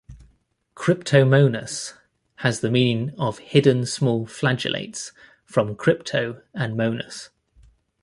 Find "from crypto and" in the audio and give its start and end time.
5.45-6.73